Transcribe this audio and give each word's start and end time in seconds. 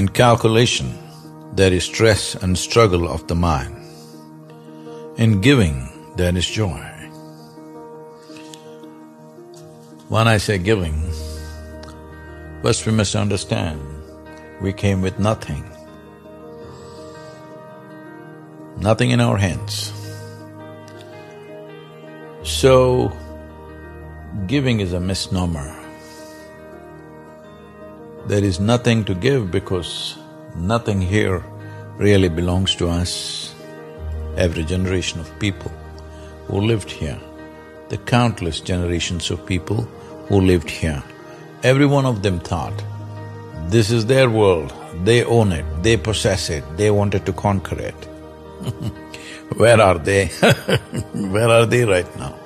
In 0.00 0.08
calculation, 0.08 0.96
there 1.52 1.74
is 1.74 1.84
stress 1.84 2.34
and 2.34 2.56
struggle 2.56 3.06
of 3.06 3.26
the 3.28 3.34
mind. 3.34 3.76
In 5.18 5.42
giving, 5.42 5.76
there 6.16 6.34
is 6.34 6.48
joy. 6.48 6.80
When 10.08 10.26
I 10.26 10.38
say 10.38 10.56
giving, 10.56 10.96
first 12.62 12.86
we 12.86 12.92
must 12.92 13.14
understand, 13.14 13.78
we 14.62 14.72
came 14.72 15.02
with 15.02 15.18
nothing. 15.18 15.68
Nothing 18.78 19.10
in 19.10 19.20
our 19.20 19.36
hands. 19.36 19.92
So, 22.42 23.12
giving 24.46 24.80
is 24.80 24.94
a 24.94 25.00
misnomer. 25.00 25.79
There 28.26 28.44
is 28.44 28.60
nothing 28.60 29.04
to 29.04 29.14
give 29.14 29.50
because 29.50 30.16
nothing 30.54 31.00
here 31.00 31.44
really 31.96 32.28
belongs 32.28 32.74
to 32.76 32.88
us. 32.88 33.54
Every 34.36 34.64
generation 34.64 35.20
of 35.20 35.38
people 35.38 35.72
who 36.46 36.60
lived 36.60 36.90
here, 36.90 37.20
the 37.88 37.98
countless 37.98 38.60
generations 38.60 39.30
of 39.30 39.44
people 39.46 39.82
who 40.28 40.40
lived 40.40 40.70
here, 40.70 41.02
every 41.62 41.86
one 41.86 42.06
of 42.06 42.22
them 42.22 42.40
thought, 42.40 42.84
this 43.68 43.90
is 43.90 44.06
their 44.06 44.30
world, 44.30 44.72
they 45.04 45.24
own 45.24 45.52
it, 45.52 45.64
they 45.82 45.96
possess 45.96 46.50
it, 46.50 46.64
they 46.76 46.90
wanted 46.90 47.26
to 47.26 47.32
conquer 47.32 47.78
it. 47.80 47.94
Where 49.56 49.80
are 49.80 49.98
they? 49.98 50.26
Where 51.14 51.48
are 51.48 51.66
they 51.66 51.84
right 51.84 52.16
now? 52.16 52.38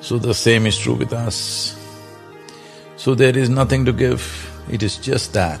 So 0.00 0.18
the 0.18 0.34
same 0.34 0.66
is 0.66 0.78
true 0.78 0.94
with 0.94 1.12
us. 1.12 1.76
So 2.96 3.14
there 3.14 3.36
is 3.36 3.48
nothing 3.48 3.84
to 3.86 3.92
give, 3.92 4.22
it 4.70 4.82
is 4.82 4.96
just 4.96 5.32
that. 5.34 5.60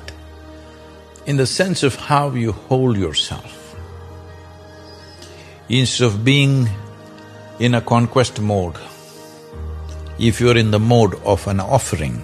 In 1.26 1.36
the 1.36 1.46
sense 1.46 1.82
of 1.82 1.96
how 1.96 2.30
you 2.30 2.52
hold 2.52 2.96
yourself, 2.96 3.76
instead 5.68 6.06
of 6.06 6.24
being 6.24 6.68
in 7.58 7.74
a 7.74 7.80
conquest 7.80 8.40
mode, 8.40 8.76
if 10.18 10.40
you're 10.40 10.56
in 10.56 10.70
the 10.70 10.78
mode 10.78 11.14
of 11.24 11.46
an 11.46 11.60
offering, 11.60 12.22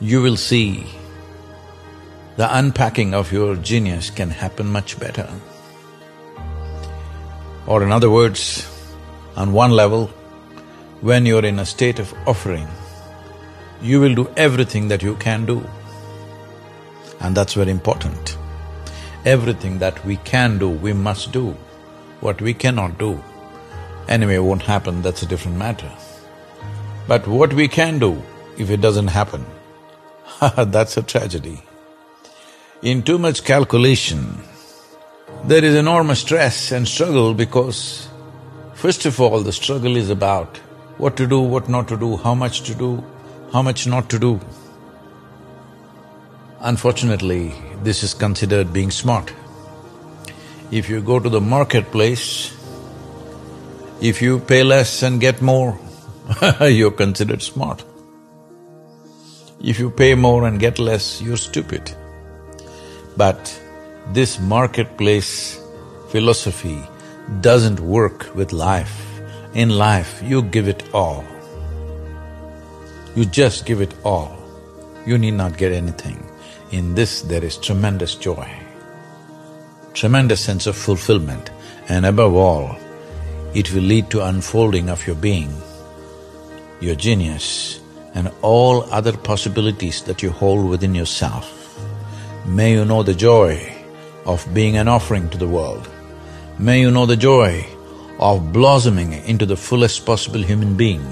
you 0.00 0.22
will 0.22 0.36
see 0.36 0.86
the 2.36 2.58
unpacking 2.58 3.14
of 3.14 3.32
your 3.32 3.56
genius 3.56 4.10
can 4.10 4.30
happen 4.30 4.66
much 4.66 4.98
better. 4.98 5.28
Or 7.66 7.82
in 7.82 7.92
other 7.92 8.10
words, 8.10 8.68
on 9.36 9.52
one 9.52 9.70
level, 9.70 10.08
when 11.00 11.26
you're 11.26 11.44
in 11.44 11.58
a 11.58 11.66
state 11.66 11.98
of 11.98 12.12
offering, 12.26 12.68
you 13.82 14.00
will 14.00 14.14
do 14.14 14.30
everything 14.36 14.88
that 14.88 15.02
you 15.02 15.14
can 15.16 15.46
do. 15.46 15.64
And 17.20 17.36
that's 17.36 17.54
very 17.54 17.70
important. 17.70 18.36
Everything 19.24 19.78
that 19.78 20.04
we 20.04 20.16
can 20.18 20.58
do, 20.58 20.68
we 20.68 20.92
must 20.92 21.32
do. 21.32 21.56
What 22.20 22.40
we 22.40 22.54
cannot 22.54 22.98
do, 22.98 23.22
anyway 24.08 24.38
won't 24.38 24.62
happen, 24.62 25.02
that's 25.02 25.22
a 25.22 25.26
different 25.26 25.58
matter. 25.58 25.90
But 27.06 27.26
what 27.26 27.52
we 27.52 27.68
can 27.68 27.98
do, 27.98 28.22
if 28.56 28.70
it 28.70 28.80
doesn't 28.80 29.08
happen, 29.08 29.44
that's 30.56 30.96
a 30.96 31.02
tragedy. 31.02 31.62
In 32.82 33.02
too 33.02 33.18
much 33.18 33.44
calculation, 33.44 34.40
there 35.44 35.64
is 35.64 35.74
enormous 35.74 36.20
stress 36.20 36.72
and 36.72 36.88
struggle 36.88 37.34
because 37.34 38.08
first 38.74 39.04
of 39.06 39.20
all, 39.20 39.40
the 39.42 39.52
struggle 39.52 39.96
is 39.96 40.10
about 40.10 40.56
what 40.98 41.16
to 41.16 41.26
do, 41.26 41.40
what 41.40 41.68
not 41.68 41.88
to 41.88 41.96
do, 41.96 42.16
how 42.16 42.34
much 42.34 42.62
to 42.62 42.74
do, 42.74 43.04
how 43.54 43.62
much 43.62 43.86
not 43.86 44.10
to 44.10 44.18
do. 44.18 44.40
Unfortunately, 46.60 47.54
this 47.84 48.02
is 48.02 48.12
considered 48.12 48.72
being 48.72 48.90
smart. 48.90 49.32
If 50.72 50.88
you 50.90 51.00
go 51.00 51.20
to 51.20 51.28
the 51.28 51.40
marketplace, 51.40 52.52
if 54.00 54.20
you 54.20 54.40
pay 54.40 54.64
less 54.64 55.04
and 55.04 55.20
get 55.20 55.40
more, 55.40 55.78
you're 56.62 56.90
considered 56.90 57.42
smart. 57.42 57.84
If 59.62 59.78
you 59.78 59.88
pay 59.88 60.16
more 60.16 60.48
and 60.48 60.58
get 60.58 60.80
less, 60.80 61.22
you're 61.22 61.36
stupid. 61.36 61.94
But 63.16 63.60
this 64.12 64.40
marketplace 64.40 65.60
philosophy 66.08 66.82
doesn't 67.40 67.78
work 67.78 68.34
with 68.34 68.52
life. 68.52 69.20
In 69.54 69.68
life, 69.68 70.20
you 70.24 70.42
give 70.42 70.66
it 70.66 70.82
all. 70.92 71.24
You 73.16 73.24
just 73.24 73.64
give 73.64 73.80
it 73.80 73.94
all. 74.04 74.36
You 75.06 75.18
need 75.18 75.34
not 75.34 75.56
get 75.56 75.72
anything. 75.72 76.18
In 76.72 76.94
this, 76.94 77.22
there 77.22 77.44
is 77.44 77.56
tremendous 77.56 78.16
joy, 78.16 78.50
tremendous 79.92 80.42
sense 80.42 80.66
of 80.66 80.76
fulfillment, 80.76 81.50
and 81.88 82.06
above 82.06 82.34
all, 82.34 82.76
it 83.54 83.72
will 83.72 83.82
lead 83.82 84.10
to 84.10 84.24
unfolding 84.24 84.88
of 84.90 85.06
your 85.06 85.14
being, 85.14 85.54
your 86.80 86.96
genius, 86.96 87.80
and 88.14 88.32
all 88.42 88.82
other 88.90 89.16
possibilities 89.16 90.02
that 90.02 90.22
you 90.22 90.30
hold 90.30 90.68
within 90.68 90.94
yourself. 90.94 91.78
May 92.46 92.72
you 92.72 92.84
know 92.84 93.04
the 93.04 93.14
joy 93.14 93.72
of 94.26 94.44
being 94.52 94.76
an 94.76 94.88
offering 94.88 95.28
to 95.30 95.38
the 95.38 95.46
world. 95.46 95.88
May 96.58 96.80
you 96.80 96.90
know 96.90 97.06
the 97.06 97.16
joy 97.16 97.64
of 98.18 98.52
blossoming 98.52 99.12
into 99.12 99.46
the 99.46 99.56
fullest 99.56 100.04
possible 100.04 100.42
human 100.42 100.76
being. 100.76 101.04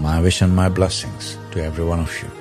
My 0.00 0.18
wish 0.18 0.40
and 0.40 0.56
my 0.56 0.70
blessings 0.70 1.36
to 1.50 1.62
every 1.62 1.84
one 1.84 2.00
of 2.00 2.22
you. 2.22 2.39